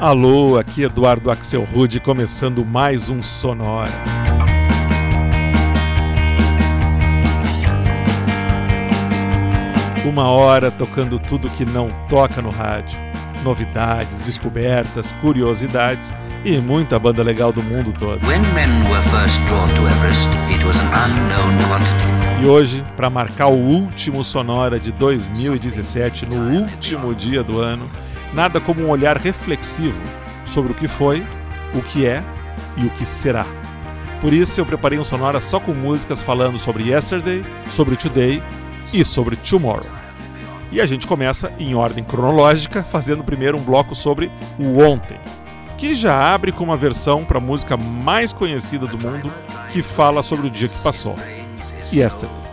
Alô, 0.00 0.56
aqui 0.58 0.82
Eduardo 0.82 1.30
Axel 1.30 1.62
Rude 1.62 2.00
começando 2.00 2.64
mais 2.64 3.10
um 3.10 3.22
Sonora. 3.22 3.92
Uma 10.06 10.26
hora 10.28 10.70
tocando 10.70 11.18
tudo 11.18 11.50
que 11.50 11.66
não 11.66 11.90
toca 12.08 12.40
no 12.40 12.48
rádio. 12.48 12.98
Novidades, 13.44 14.20
descobertas, 14.20 15.12
curiosidades 15.12 16.14
e 16.46 16.56
muita 16.56 16.98
banda 16.98 17.22
legal 17.22 17.52
do 17.52 17.62
mundo 17.62 17.92
todo. 17.92 18.26
e 22.42 22.46
hoje, 22.46 22.82
para 22.96 23.10
marcar 23.10 23.48
o 23.48 23.54
último 23.54 24.24
Sonora 24.24 24.80
de 24.80 24.92
2017, 24.92 26.24
no 26.24 26.58
último 26.58 27.14
dia 27.14 27.44
do 27.44 27.60
ano, 27.60 27.86
nada 28.32 28.60
como 28.60 28.82
um 28.82 28.90
olhar 28.90 29.16
reflexivo 29.16 30.00
sobre 30.44 30.72
o 30.72 30.74
que 30.74 30.88
foi, 30.88 31.26
o 31.74 31.82
que 31.82 32.06
é 32.06 32.24
e 32.76 32.86
o 32.86 32.90
que 32.90 33.06
será. 33.06 33.46
Por 34.20 34.32
isso 34.32 34.60
eu 34.60 34.66
preparei 34.66 34.98
um 34.98 35.04
sonora 35.04 35.40
só 35.40 35.58
com 35.58 35.72
músicas 35.72 36.20
falando 36.20 36.58
sobre 36.58 36.90
yesterday, 36.90 37.44
sobre 37.66 37.96
today 37.96 38.42
e 38.92 39.04
sobre 39.04 39.36
tomorrow. 39.36 39.86
E 40.70 40.80
a 40.80 40.86
gente 40.86 41.06
começa 41.06 41.52
em 41.58 41.74
ordem 41.74 42.04
cronológica, 42.04 42.82
fazendo 42.82 43.24
primeiro 43.24 43.58
um 43.58 43.62
bloco 43.62 43.94
sobre 43.94 44.30
o 44.58 44.78
ontem, 44.78 45.18
que 45.76 45.94
já 45.94 46.32
abre 46.32 46.52
com 46.52 46.62
uma 46.62 46.76
versão 46.76 47.24
para 47.24 47.38
a 47.38 47.40
música 47.40 47.76
mais 47.76 48.32
conhecida 48.32 48.86
do 48.86 48.98
mundo 48.98 49.32
que 49.70 49.82
fala 49.82 50.22
sobre 50.22 50.46
o 50.46 50.50
dia 50.50 50.68
que 50.68 50.78
passou, 50.82 51.16
Yesterday. 51.92 52.50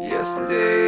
Yesterday, 0.00 0.87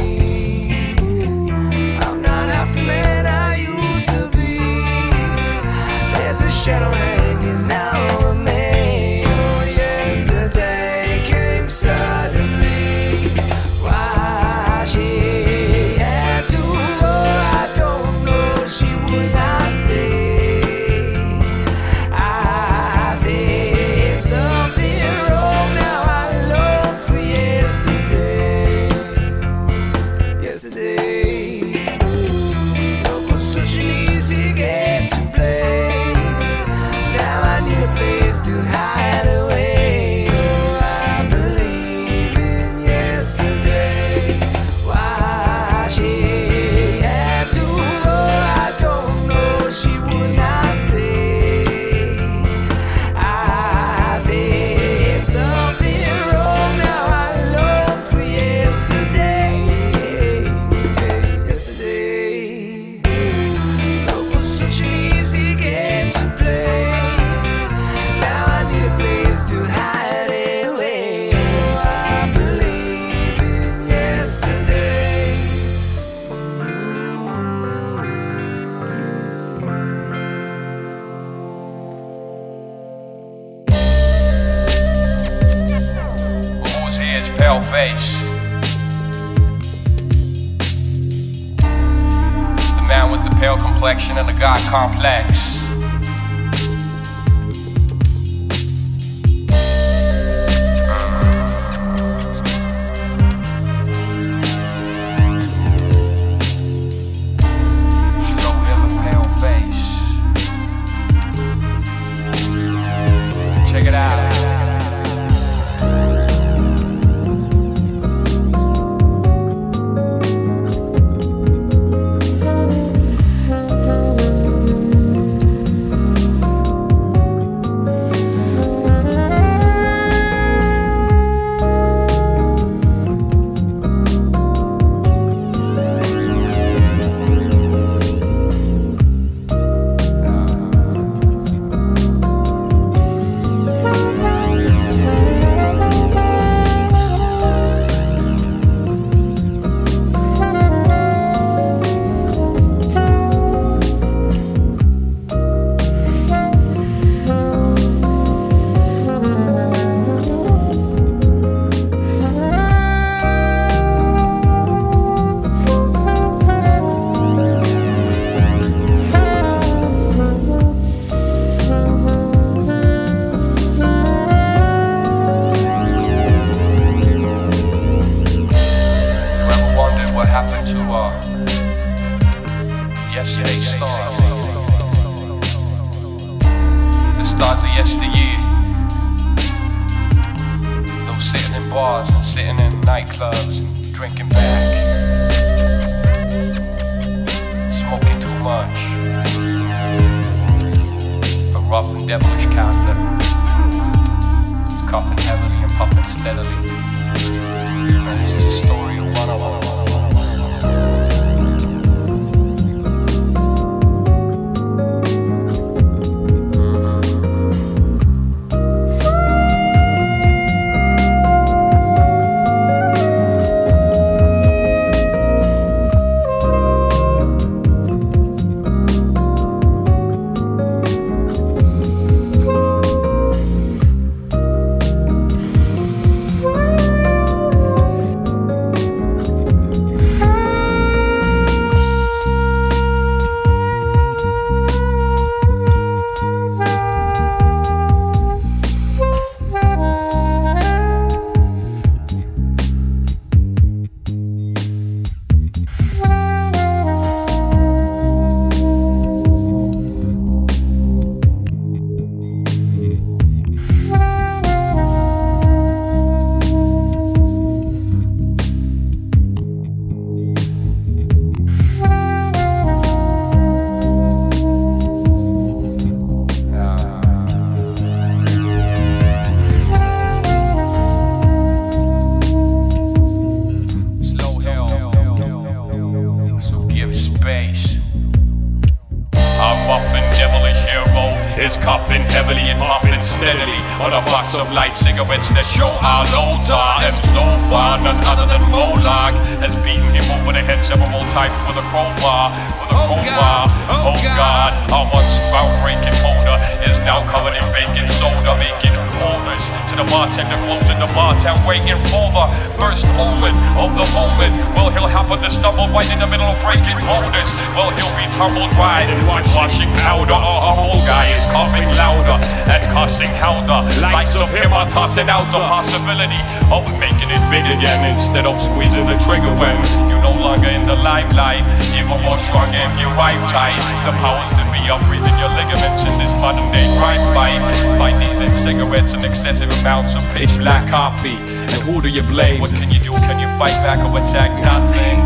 It's 340.15 340.35
black 340.37 340.69
coffee. 340.69 341.17
And 341.17 341.51
who 341.63 341.81
do 341.81 341.89
you 341.89 342.01
blame? 342.03 342.41
What 342.41 342.51
can 342.51 342.71
you 342.71 342.79
do? 342.79 342.91
Can 342.91 343.19
you 343.19 343.27
fight 343.37 343.57
back 343.63 343.79
or 343.79 343.97
attack? 343.97 344.31
Nothing. 344.41 344.97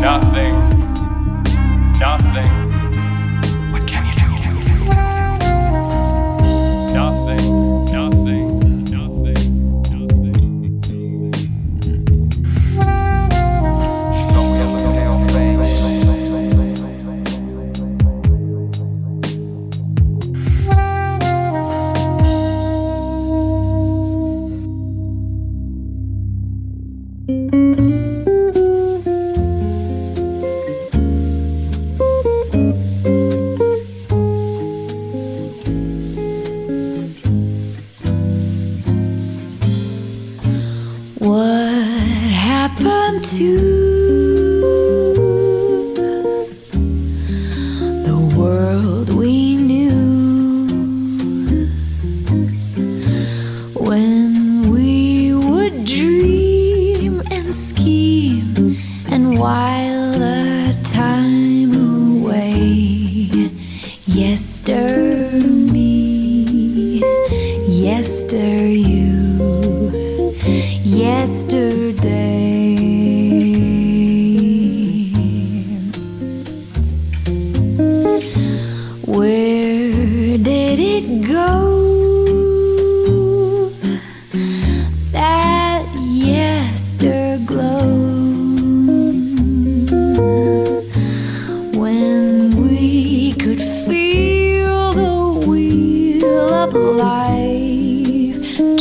Nothing. 0.00 0.54
Nothing. 1.98 2.75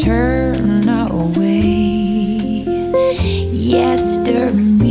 turn 0.06 0.88
away 0.88 2.64
yesterday. 3.52 4.85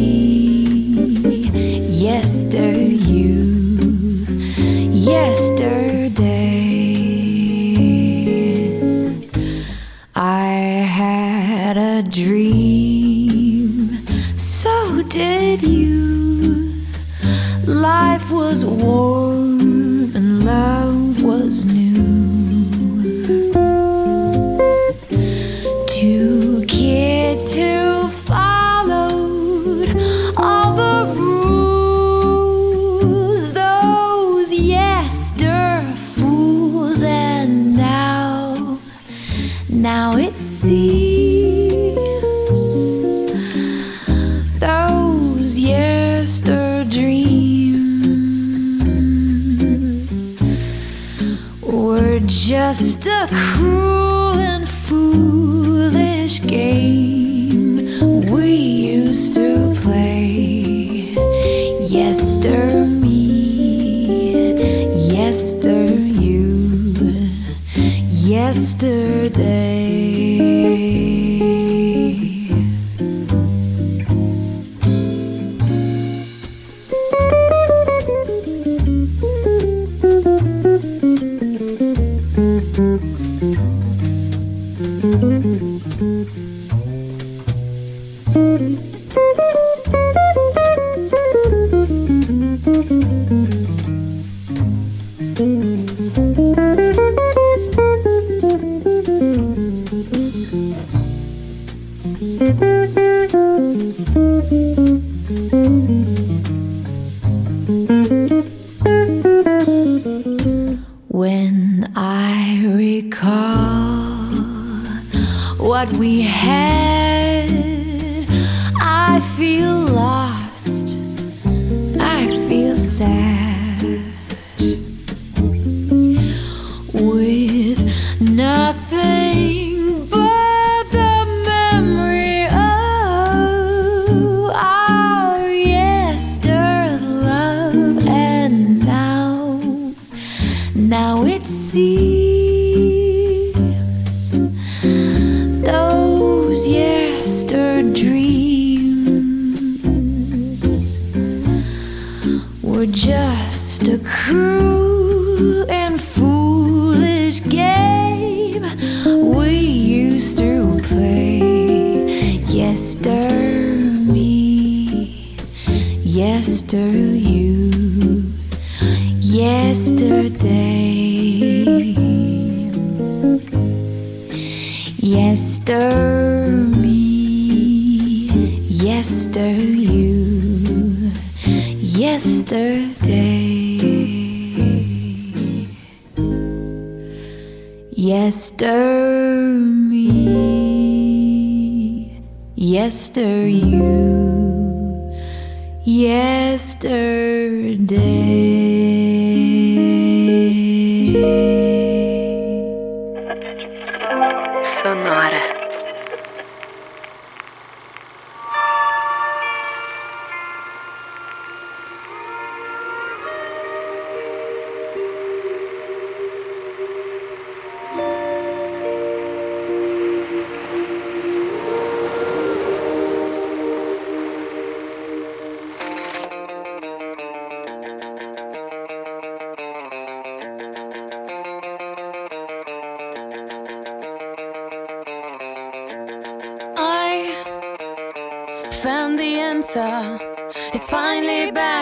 Sonora. 204.64 205.63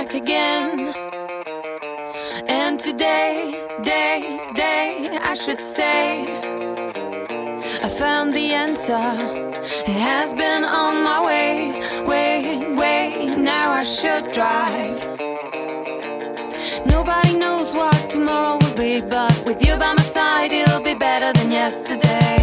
Back 0.02 0.14
again. 0.14 0.94
And 2.48 2.80
today, 2.80 3.54
day, 3.82 4.40
day, 4.54 5.18
I 5.22 5.34
should 5.34 5.60
say, 5.60 6.24
I 7.82 7.88
found 7.88 8.34
the 8.34 8.52
answer. 8.52 9.06
It 9.92 9.98
has 10.10 10.34
been 10.34 10.64
on 10.64 11.04
my 11.04 11.24
way, 11.24 11.52
way, 12.02 12.74
way. 12.74 13.34
Now 13.36 13.70
I 13.70 13.84
should 13.84 14.32
drive. 14.32 15.00
Nobody 16.84 17.38
knows 17.38 17.72
what 17.72 18.10
tomorrow 18.10 18.58
will 18.60 18.76
be, 18.76 19.00
but 19.00 19.44
with 19.46 19.64
you 19.64 19.76
by 19.76 19.92
my 19.92 20.02
side, 20.02 20.52
it'll 20.52 20.82
be 20.82 20.94
better 20.94 21.32
than 21.32 21.50
yesterday. 21.52 22.41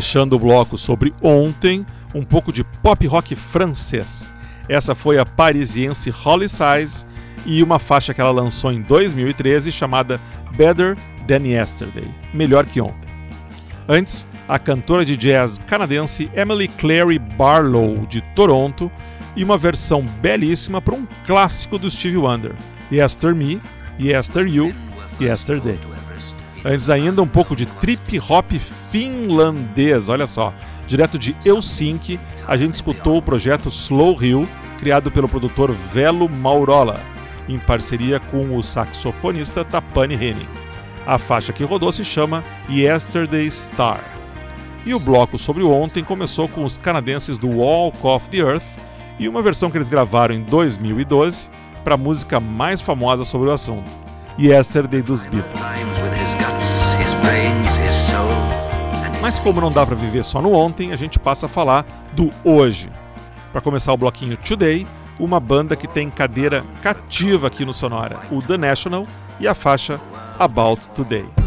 Fechando 0.00 0.36
o 0.36 0.38
bloco 0.38 0.78
sobre 0.78 1.12
ontem, 1.20 1.84
um 2.14 2.22
pouco 2.22 2.50
de 2.50 2.64
pop 2.64 3.06
rock 3.06 3.36
francês. 3.36 4.32
Essa 4.66 4.94
foi 4.94 5.18
a 5.18 5.26
parisiense 5.26 6.08
Holly 6.08 6.48
Size 6.48 7.04
e 7.44 7.62
uma 7.62 7.78
faixa 7.78 8.14
que 8.14 8.20
ela 8.22 8.30
lançou 8.30 8.72
em 8.72 8.80
2013 8.80 9.70
chamada 9.70 10.18
Better 10.56 10.96
Than 11.28 11.46
Yesterday 11.46 12.08
Melhor 12.32 12.64
que 12.64 12.80
Ontem. 12.80 13.10
Antes, 13.86 14.26
a 14.48 14.58
cantora 14.58 15.04
de 15.04 15.18
jazz 15.18 15.58
canadense 15.66 16.30
Emily 16.34 16.68
Clary 16.68 17.18
Barlow, 17.18 18.06
de 18.06 18.22
Toronto, 18.34 18.90
e 19.36 19.44
uma 19.44 19.58
versão 19.58 20.00
belíssima 20.22 20.80
para 20.80 20.94
um 20.94 21.06
clássico 21.26 21.78
do 21.78 21.90
Stevie 21.90 22.16
Wonder, 22.16 22.54
Yester 22.90 23.34
Me, 23.34 23.60
Yester 23.98 24.46
You, 24.46 24.74
Yesterday. 25.20 25.89
Antes 26.64 26.90
ainda, 26.90 27.22
um 27.22 27.26
pouco 27.26 27.56
de 27.56 27.64
trip 27.64 28.20
hop 28.28 28.52
finlandês, 28.90 30.08
olha 30.08 30.26
só. 30.26 30.52
Direto 30.86 31.18
de 31.18 31.34
Helsinki, 31.44 32.20
a 32.46 32.56
gente 32.56 32.74
escutou 32.74 33.16
o 33.16 33.22
projeto 33.22 33.68
Slow 33.68 34.22
Hill, 34.22 34.48
criado 34.78 35.10
pelo 35.10 35.28
produtor 35.28 35.72
Velo 35.72 36.28
Maurola, 36.28 37.00
em 37.48 37.58
parceria 37.58 38.20
com 38.20 38.56
o 38.56 38.62
saxofonista 38.62 39.64
Tapani 39.64 40.14
Henning. 40.14 40.48
A 41.06 41.16
faixa 41.18 41.52
que 41.52 41.64
rodou 41.64 41.90
se 41.92 42.04
chama 42.04 42.44
Yesterday 42.68 43.50
Star. 43.50 44.04
E 44.84 44.92
o 44.94 44.98
bloco 44.98 45.38
sobre 45.38 45.62
o 45.62 45.70
ontem 45.70 46.04
começou 46.04 46.48
com 46.48 46.64
os 46.64 46.76
canadenses 46.76 47.38
do 47.38 47.48
Walk 47.48 47.98
of 48.02 48.28
the 48.28 48.38
Earth 48.38 48.78
e 49.18 49.28
uma 49.28 49.42
versão 49.42 49.70
que 49.70 49.78
eles 49.78 49.88
gravaram 49.88 50.34
em 50.34 50.42
2012 50.42 51.48
para 51.84 51.94
a 51.94 51.98
música 51.98 52.38
mais 52.38 52.80
famosa 52.80 53.24
sobre 53.24 53.48
o 53.48 53.52
assunto, 53.52 53.90
Yesterday 54.40 55.02
dos 55.02 55.26
Beatles. 55.26 55.60
Mas 59.20 59.38
como 59.38 59.60
não 59.60 59.70
dá 59.70 59.84
para 59.84 59.94
viver 59.94 60.24
só 60.24 60.40
no 60.40 60.52
ontem, 60.52 60.92
a 60.92 60.96
gente 60.96 61.18
passa 61.18 61.44
a 61.44 61.48
falar 61.48 61.84
do 62.14 62.30
hoje. 62.42 62.90
Para 63.52 63.60
começar 63.60 63.92
o 63.92 63.98
bloquinho 63.98 64.38
Today, 64.38 64.86
uma 65.18 65.38
banda 65.38 65.76
que 65.76 65.86
tem 65.86 66.08
cadeira 66.08 66.64
cativa 66.82 67.48
aqui 67.48 67.66
no 67.66 67.74
Sonora, 67.74 68.20
o 68.30 68.40
The 68.40 68.56
National 68.56 69.06
e 69.38 69.46
a 69.46 69.54
faixa 69.54 70.00
About 70.38 70.88
Today. 70.92 71.39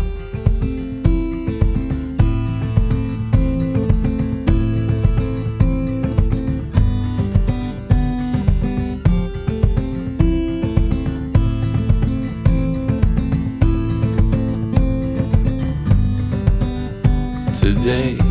Today 17.84 18.23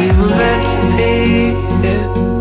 we 0.00 0.06
were 0.16 0.28
meant 0.28 0.64
to 0.64 0.96
be. 0.96 1.86
Yeah. 1.86 2.39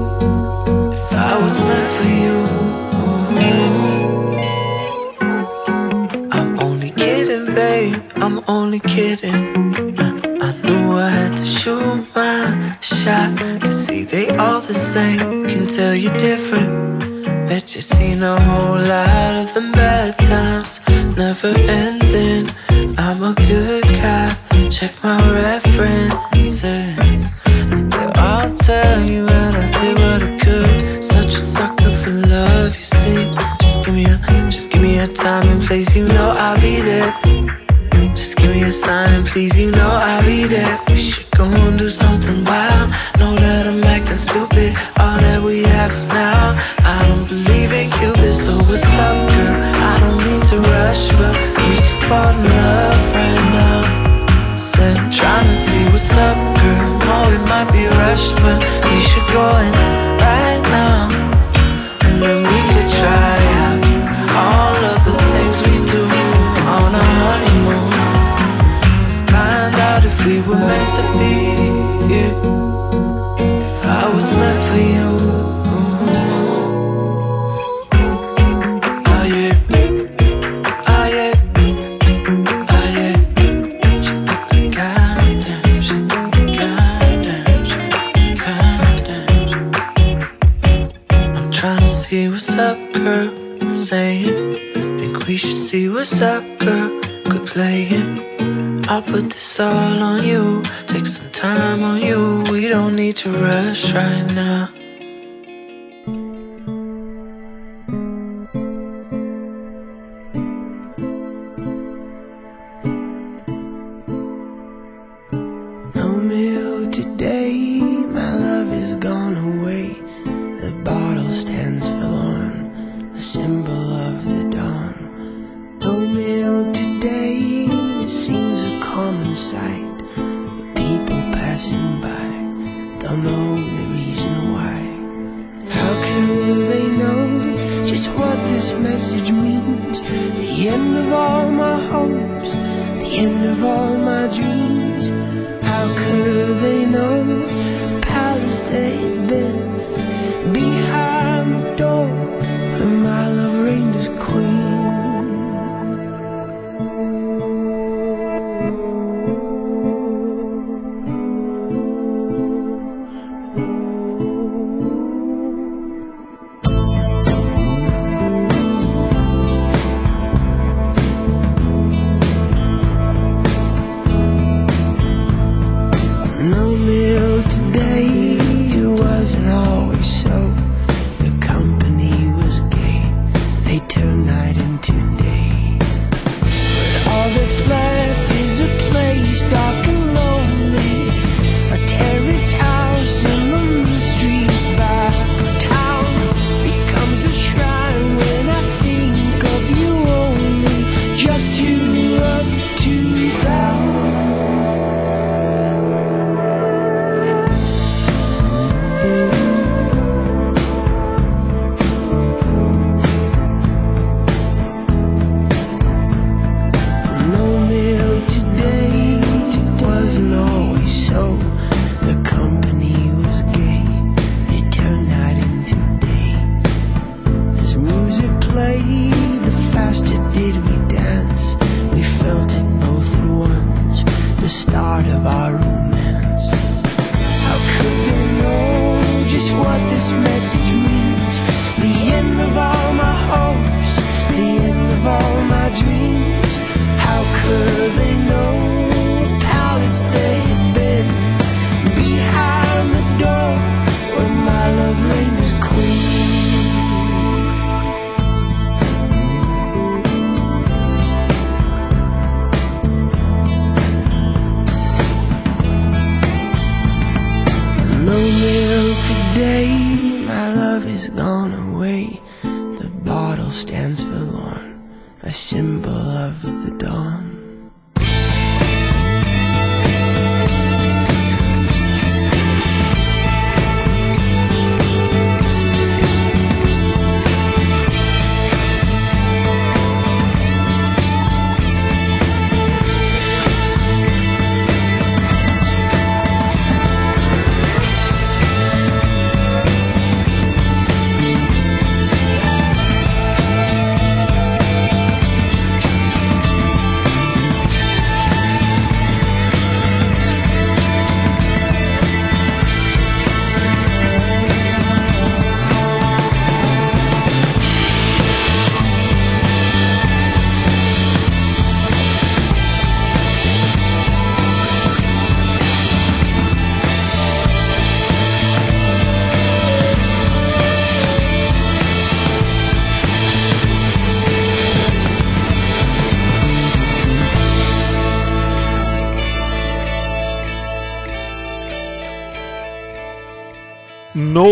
I'm 101.60 101.84
on 101.84 102.02
you, 102.02 102.44
we 102.52 102.70
don't 102.70 102.96
need 102.96 103.18
to 103.18 103.32
rush 103.32 103.92
right 103.94 104.26
now. 104.32 104.79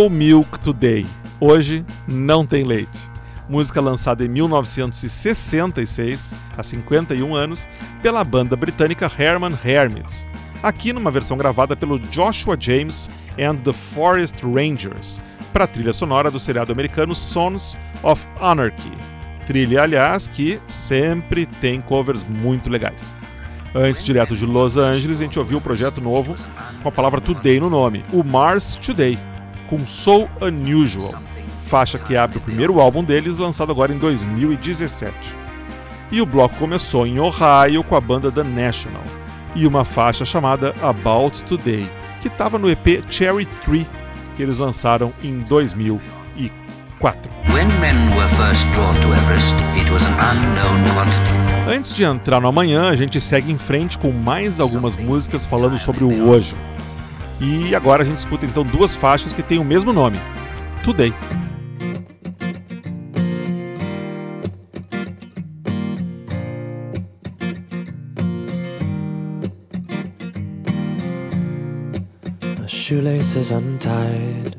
Milk 0.10 0.60
Today. 0.60 1.06
Hoje 1.40 1.86
não 2.08 2.46
tem 2.46 2.64
leite. 2.64 3.10
Música 3.50 3.80
lançada 3.80 4.26
em 4.26 4.28
1966, 4.28 6.34
há 6.58 6.64
51 6.64 7.36
anos, 7.36 7.68
pela 8.02 8.24
banda 8.24 8.56
britânica 8.56 9.10
Herman 9.18 9.58
Hermits. 9.64 10.28
Aqui 10.62 10.92
numa 10.92 11.12
versão 11.12 11.38
gravada 11.38 11.76
pelo 11.76 12.00
Joshua 12.00 12.58
James 12.60 13.10
and 13.40 13.56
the 13.58 13.72
Forest 13.72 14.44
Rangers, 14.44 15.22
para 15.54 15.64
a 15.64 15.68
trilha 15.68 15.94
sonora 15.94 16.30
do 16.30 16.40
seriado 16.40 16.74
americano 16.74 17.16
Sons 17.16 17.78
of 18.04 18.28
Anarchy. 18.42 18.92
Trilha, 19.46 19.84
aliás, 19.84 20.28
que 20.28 20.60
sempre 20.68 21.46
tem 21.46 21.80
covers 21.80 22.24
muito 22.24 22.70
legais. 22.70 23.16
Antes, 23.74 24.04
direto 24.04 24.36
de 24.36 24.46
Los 24.46 24.76
Angeles, 24.76 25.22
a 25.22 25.24
gente 25.24 25.40
ouviu 25.40 25.60
um 25.60 25.62
projeto 25.62 26.02
novo 26.02 26.36
com 26.82 26.90
a 26.90 26.92
palavra 26.92 27.22
Today 27.22 27.60
no 27.60 27.70
nome, 27.70 28.04
o 28.12 28.24
Mars 28.24 28.76
Today, 28.76 29.18
com 29.68 29.86
So 29.86 30.28
Unusual, 30.42 31.14
faixa 31.66 32.00
que 32.00 32.16
abre 32.16 32.38
o 32.38 32.42
primeiro 32.42 32.80
álbum 32.80 33.04
deles, 33.04 33.38
lançado 33.38 33.72
agora 33.72 33.94
em 33.94 33.98
2017. 33.98 35.36
E 36.12 36.22
o 36.22 36.26
bloco 36.26 36.56
começou 36.56 37.06
em 37.06 37.20
Ohio 37.20 37.84
com 37.84 37.96
a 37.96 38.02
banda 38.02 38.32
The 38.32 38.44
National, 38.44 39.04
e 39.56 39.68
uma 39.68 39.86
faixa 39.86 40.26
chamada 40.26 40.74
About 40.82 41.44
Today, 41.44 41.88
que 42.22 42.28
estava 42.28 42.58
no 42.58 42.70
EP 42.70 43.04
Cherry 43.10 43.46
Tree, 43.64 43.88
que 44.36 44.44
eles 44.44 44.58
lançaram 44.58 45.14
em 45.22 45.40
2004. 45.42 47.32
When 47.54 47.68
men 47.80 48.16
were 48.16 48.30
first 48.36 48.66
drawn 48.74 48.94
to 49.02 49.14
Everest. 49.14 49.68
Antes 51.68 51.94
de 51.96 52.04
entrar 52.04 52.40
no 52.40 52.48
amanhã, 52.48 52.90
a 52.90 52.96
gente 52.96 53.20
segue 53.20 53.52
em 53.52 53.58
frente 53.58 53.98
com 53.98 54.12
mais 54.12 54.60
algumas 54.60 54.96
músicas 54.96 55.46
falando 55.46 55.78
sobre 55.78 56.04
o 56.04 56.30
hoje. 56.30 56.56
E 57.40 57.76
agora 57.76 58.02
a 58.02 58.06
gente 58.06 58.18
escuta 58.18 58.46
então 58.46 58.64
duas 58.64 58.96
faixas 58.96 59.32
que 59.32 59.44
têm 59.44 59.60
o 59.60 59.64
mesmo 59.64 59.94
nome: 59.94 60.20
Today. 60.84 61.14
Shoelaces 72.66 73.52
untied. 73.52 74.58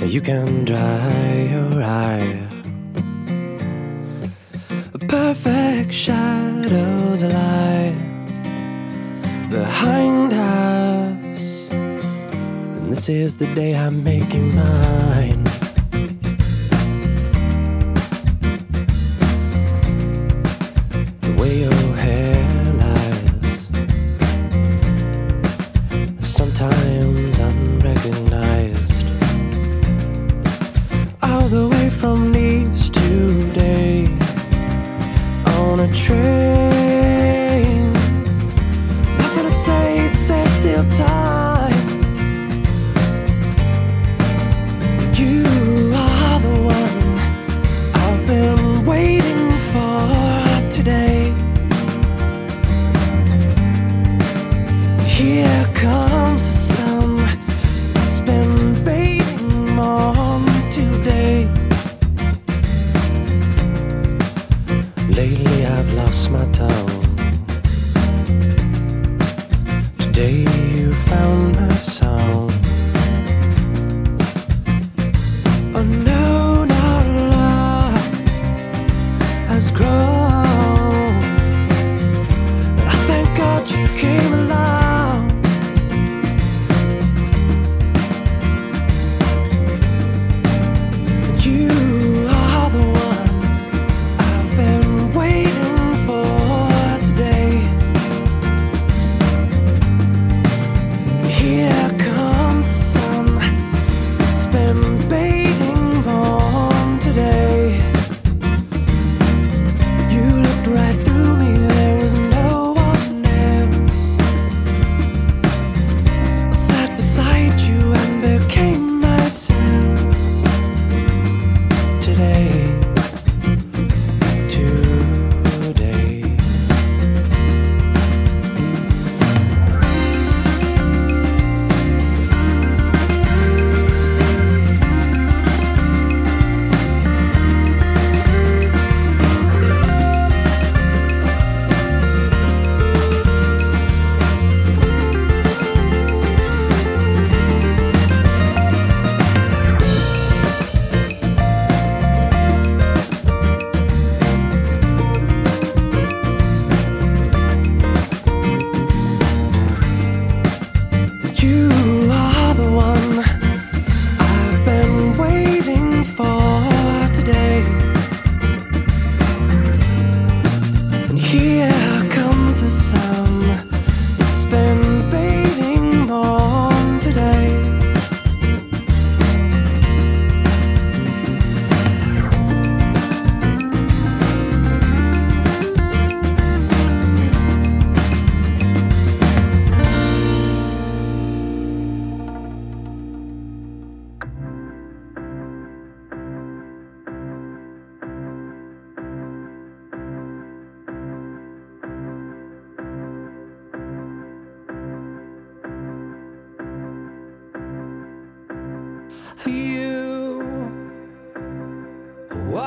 You 0.00 0.20
can 0.20 0.64
dry 0.64 1.48
your 1.50 1.82
eye. 1.82 2.44
Perfect 5.08 5.92
shadows 5.94 7.22
lie 7.22 7.73
behind 9.84 10.32
us. 10.32 11.70
And 11.70 12.90
this 12.90 13.08
is 13.08 13.36
the 13.36 13.46
day 13.54 13.74
I'm 13.76 14.02
making 14.02 14.54
mine. 14.54 15.33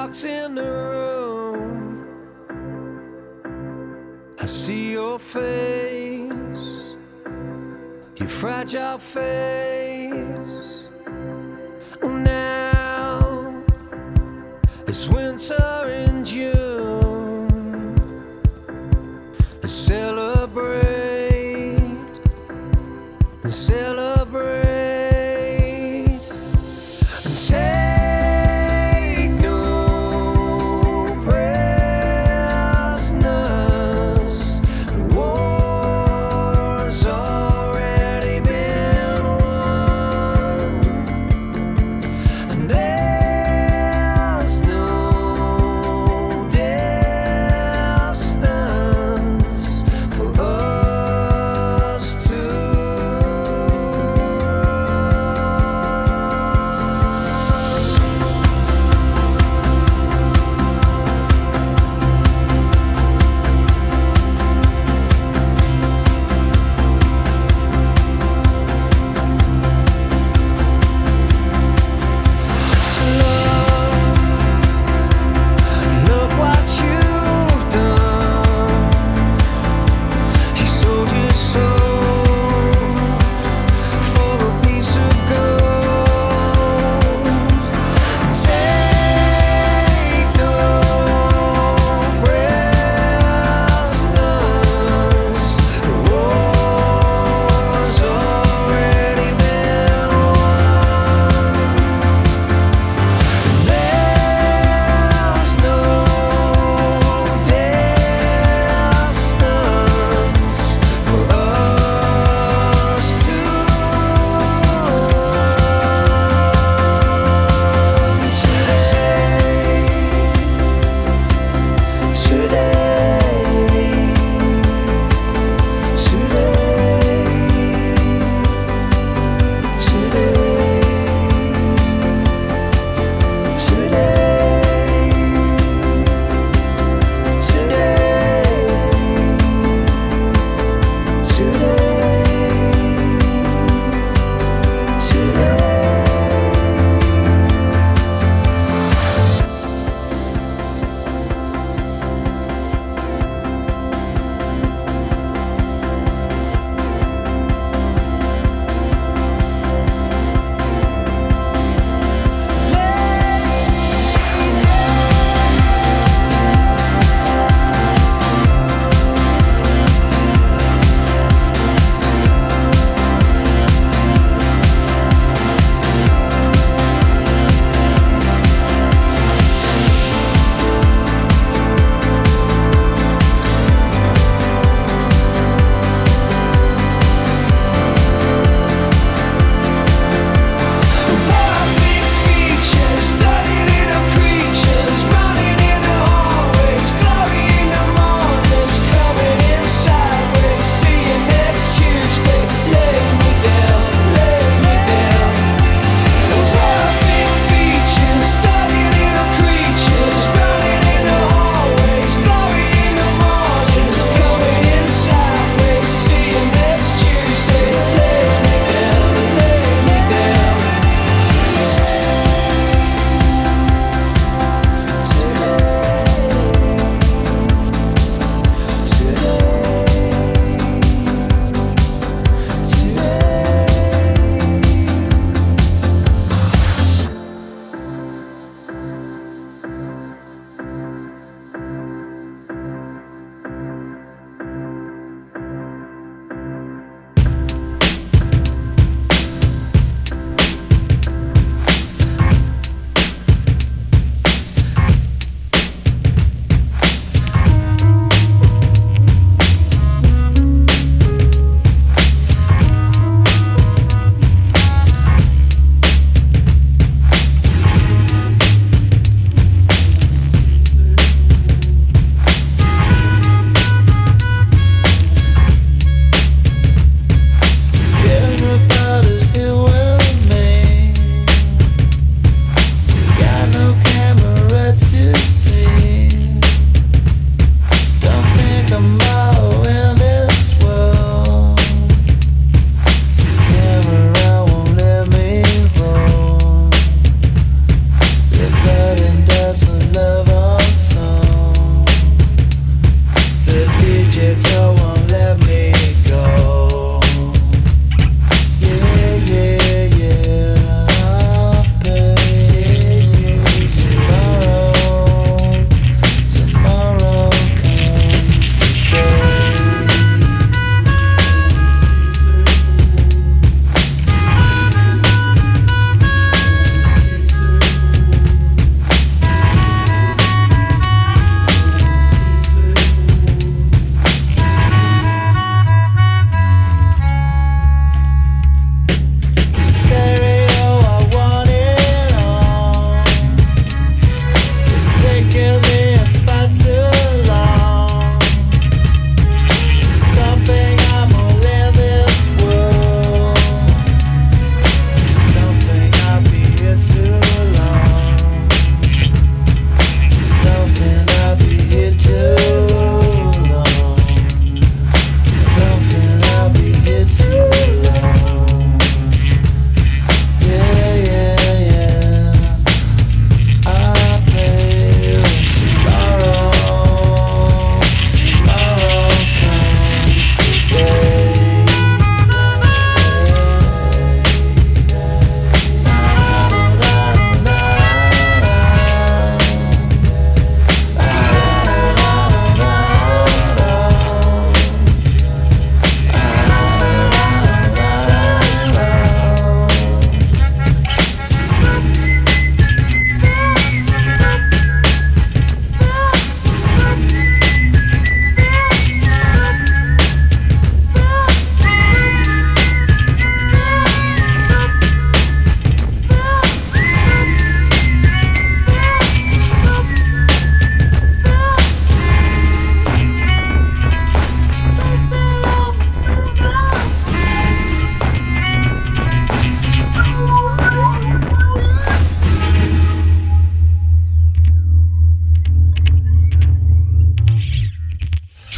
Walks 0.08 0.24
in 0.24 0.56
the 0.56 0.64
room. 0.64 2.08
I 4.40 4.46
see 4.46 4.94
your 4.94 5.20
face, 5.20 6.96
your 8.16 8.30
fragile 8.30 9.00
face. 9.00 10.88
Now 12.02 13.64
it's 14.88 15.10
winter 15.10 15.97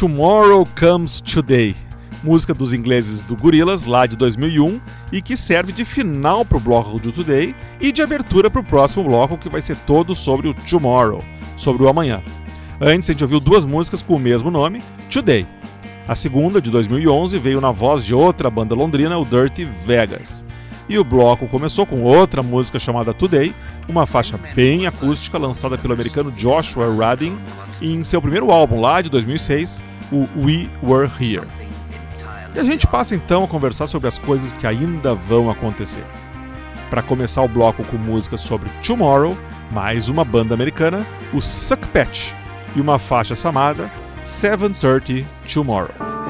Tomorrow 0.00 0.66
Comes 0.78 1.20
Today, 1.20 1.76
música 2.22 2.54
dos 2.54 2.72
ingleses 2.72 3.20
do 3.20 3.36
Gorillaz 3.36 3.84
lá 3.84 4.06
de 4.06 4.16
2001 4.16 4.80
e 5.12 5.20
que 5.20 5.36
serve 5.36 5.72
de 5.72 5.84
final 5.84 6.42
para 6.42 6.56
o 6.56 6.60
bloco 6.60 6.98
do 6.98 7.12
Today 7.12 7.54
e 7.78 7.92
de 7.92 8.00
abertura 8.00 8.50
para 8.50 8.62
o 8.62 8.64
próximo 8.64 9.04
bloco 9.04 9.36
que 9.36 9.50
vai 9.50 9.60
ser 9.60 9.76
todo 9.76 10.16
sobre 10.16 10.48
o 10.48 10.54
Tomorrow, 10.54 11.22
sobre 11.54 11.82
o 11.82 11.88
amanhã. 11.90 12.22
Antes 12.80 13.10
a 13.10 13.12
gente 13.12 13.22
ouviu 13.22 13.38
duas 13.38 13.66
músicas 13.66 14.00
com 14.00 14.14
o 14.14 14.18
mesmo 14.18 14.50
nome, 14.50 14.82
Today. 15.10 15.46
A 16.08 16.14
segunda, 16.14 16.62
de 16.62 16.70
2011, 16.70 17.38
veio 17.38 17.60
na 17.60 17.70
voz 17.70 18.02
de 18.02 18.14
outra 18.14 18.48
banda 18.48 18.74
londrina, 18.74 19.18
o 19.18 19.24
Dirty 19.26 19.66
Vegas. 19.84 20.46
E 20.90 20.98
o 20.98 21.04
bloco 21.04 21.46
começou 21.46 21.86
com 21.86 22.02
outra 22.02 22.42
música 22.42 22.76
chamada 22.76 23.14
Today, 23.14 23.54
uma 23.88 24.06
faixa 24.06 24.36
bem 24.56 24.88
acústica 24.88 25.38
lançada 25.38 25.78
pelo 25.78 25.94
americano 25.94 26.32
Joshua 26.32 26.92
Radin 26.92 27.38
em 27.80 28.02
seu 28.02 28.20
primeiro 28.20 28.50
álbum 28.50 28.80
lá 28.80 29.00
de 29.00 29.08
2006, 29.08 29.84
o 30.10 30.26
We 30.36 30.68
Were 30.82 31.08
Here. 31.08 31.46
E 32.56 32.58
a 32.58 32.64
gente 32.64 32.88
passa 32.88 33.14
então 33.14 33.44
a 33.44 33.46
conversar 33.46 33.86
sobre 33.86 34.08
as 34.08 34.18
coisas 34.18 34.52
que 34.52 34.66
ainda 34.66 35.14
vão 35.14 35.48
acontecer. 35.48 36.04
Para 36.90 37.02
começar 37.02 37.42
o 37.42 37.48
bloco 37.48 37.84
com 37.84 37.96
músicas 37.96 38.40
sobre 38.40 38.68
Tomorrow, 38.84 39.38
mais 39.70 40.08
uma 40.08 40.24
banda 40.24 40.54
americana, 40.54 41.06
o 41.32 41.40
Suck 41.40 41.86
Patch, 41.86 42.32
e 42.74 42.80
uma 42.80 42.98
faixa 42.98 43.36
chamada 43.36 43.88
7:30 44.24 45.24
Tomorrow. 45.54 46.29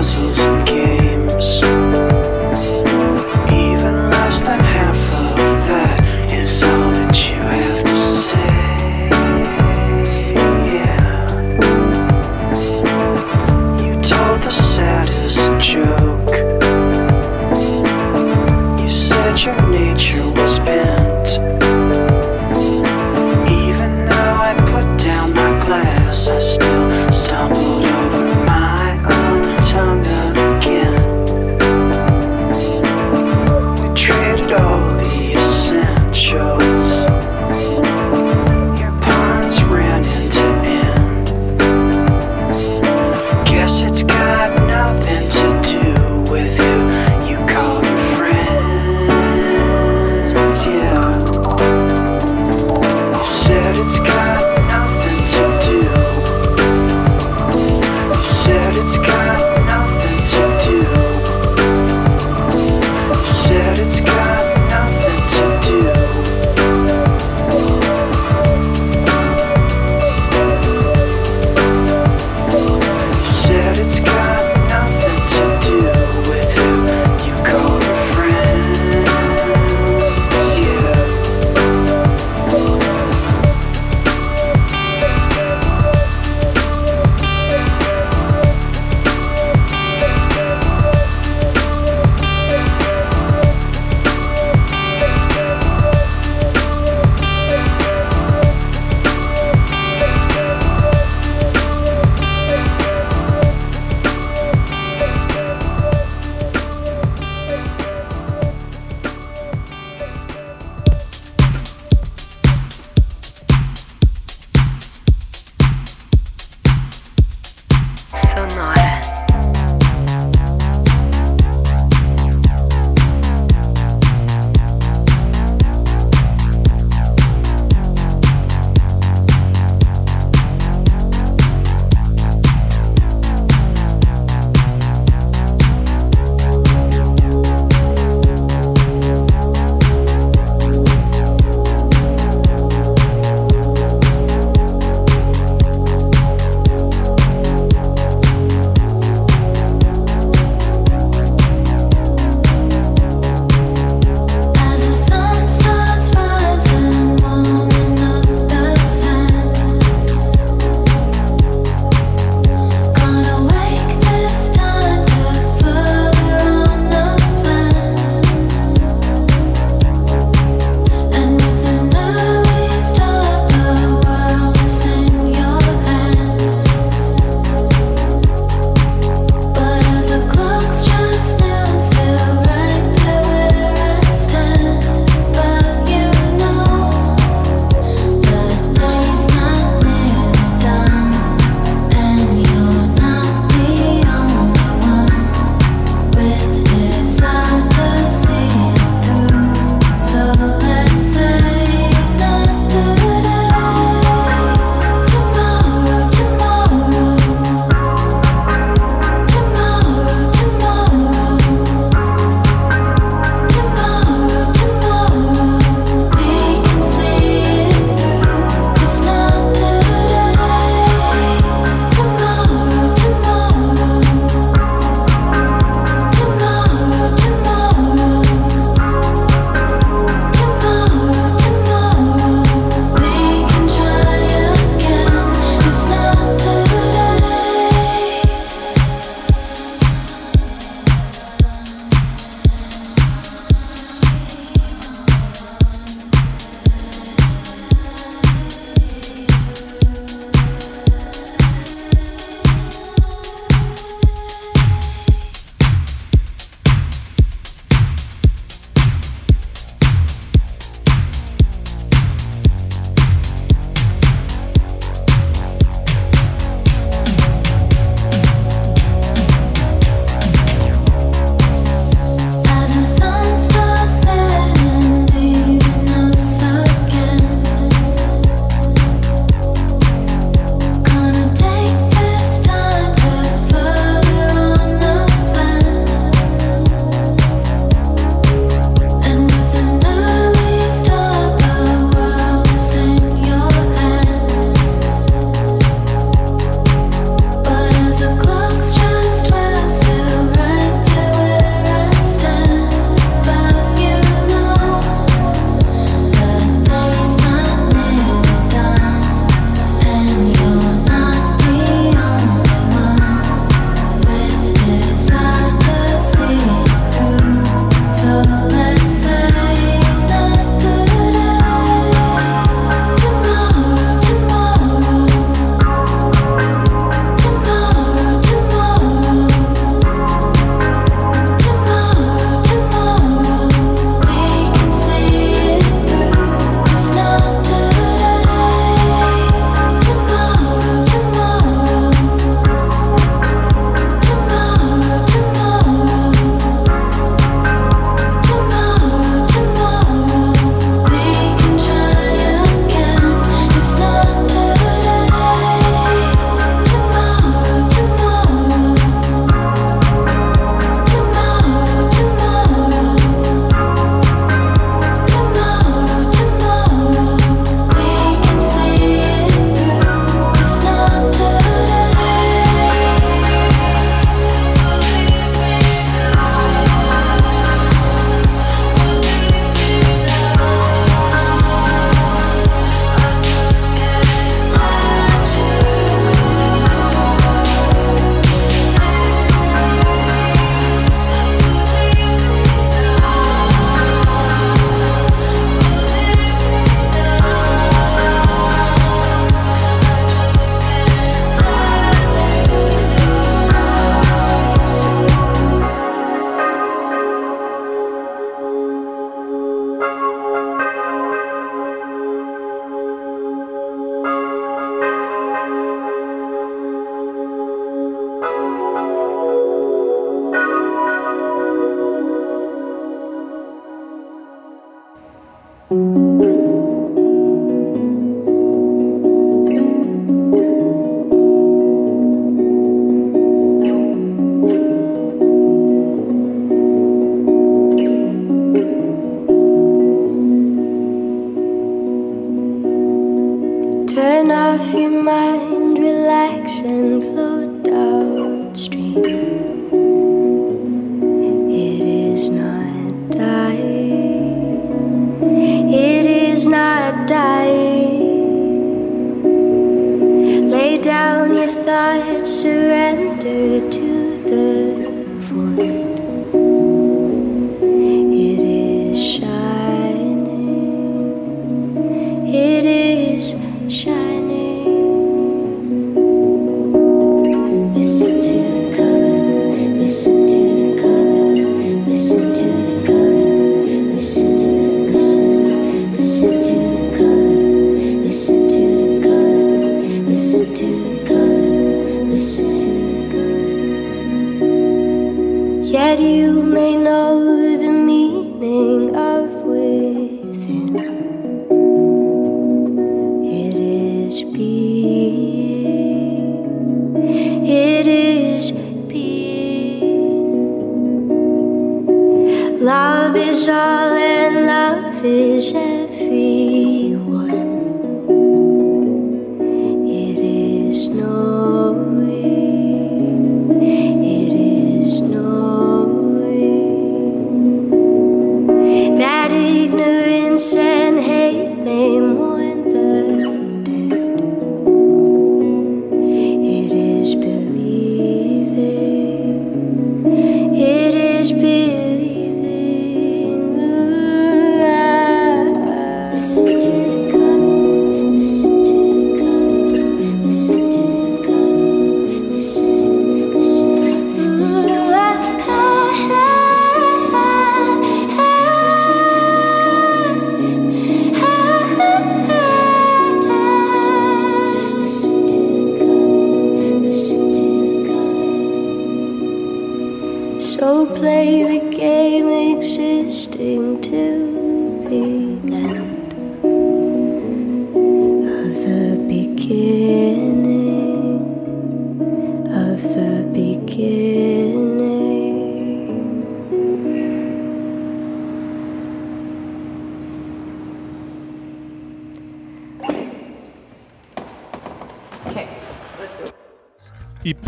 houses. 0.00 0.49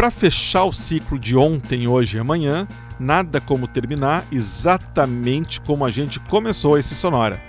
Para 0.03 0.11
fechar 0.11 0.65
o 0.65 0.73
ciclo 0.73 1.17
de 1.17 1.37
ontem, 1.37 1.87
hoje 1.87 2.17
e 2.17 2.21
amanhã, 2.21 2.67
nada 2.99 3.41
como 3.41 3.69
terminar 3.69 4.25
exatamente 4.33 5.61
como 5.61 5.85
a 5.85 5.91
gente 5.91 6.19
começou 6.19 6.77
esse 6.77 6.93
Sonora, 6.93 7.41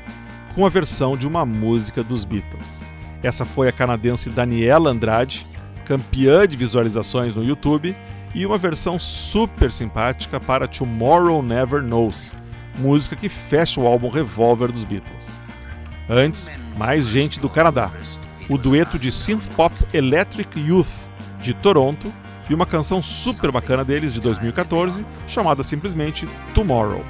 com 0.53 0.63
a 0.63 0.69
versão 0.69 1.17
de 1.17 1.27
uma 1.27 1.47
música 1.47 2.03
dos 2.03 2.23
Beatles. 2.23 2.83
Essa 3.23 3.43
foi 3.43 3.69
a 3.69 3.71
canadense 3.71 4.29
Daniela 4.29 4.91
Andrade, 4.91 5.47
campeã 5.83 6.47
de 6.47 6.55
visualizações 6.55 7.33
no 7.33 7.43
YouTube, 7.43 7.97
e 8.35 8.45
uma 8.45 8.59
versão 8.59 8.99
super 8.99 9.71
simpática 9.71 10.39
para 10.39 10.67
Tomorrow 10.67 11.41
Never 11.41 11.81
Knows, 11.81 12.35
música 12.77 13.15
que 13.15 13.29
fecha 13.29 13.81
o 13.81 13.87
álbum 13.87 14.11
Revolver 14.11 14.71
dos 14.71 14.83
Beatles. 14.83 15.39
Antes, 16.07 16.51
mais 16.77 17.07
gente 17.07 17.39
do 17.39 17.49
Canadá, 17.49 17.91
o 18.47 18.59
dueto 18.59 18.99
de 18.99 19.11
synth 19.11 19.51
pop 19.55 19.75
Electric 19.91 20.59
Youth 20.59 21.09
de 21.41 21.55
Toronto 21.55 22.13
e 22.49 22.53
uma 22.53 22.65
canção 22.65 23.01
super 23.01 23.51
bacana 23.51 23.83
deles 23.83 24.13
de 24.13 24.19
2014 24.19 25.05
chamada 25.27 25.63
simplesmente 25.63 26.27
Tomorrow. 26.53 27.03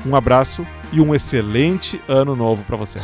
Um 0.05 0.15
abraço 0.15 0.67
e 0.93 1.01
um 1.01 1.15
excelente 1.15 2.01
ano 2.07 2.37
novo 2.37 2.65
para 2.65 2.77
você. 2.77 2.99